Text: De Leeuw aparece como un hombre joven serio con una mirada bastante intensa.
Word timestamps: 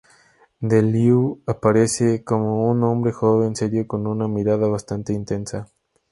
De 0.61 0.81
Leeuw 0.81 1.41
aparece 1.45 2.23
como 2.23 2.67
un 2.71 2.83
hombre 2.83 3.11
joven 3.11 3.55
serio 3.55 3.85
con 3.87 4.07
una 4.07 4.27
mirada 4.27 4.67
bastante 4.67 5.13
intensa. 5.13 5.67